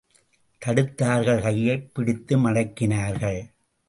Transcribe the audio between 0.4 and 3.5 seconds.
தடுத்தார்கள் கையைப் பிடித்து மடக்கினார்கள்.